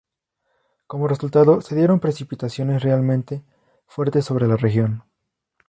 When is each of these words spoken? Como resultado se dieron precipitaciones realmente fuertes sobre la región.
Como 0.87 1.07
resultado 1.07 1.61
se 1.61 1.75
dieron 1.75 1.99
precipitaciones 1.99 2.81
realmente 2.81 3.43
fuertes 3.85 4.25
sobre 4.25 4.47
la 4.47 4.57
región. 4.57 5.03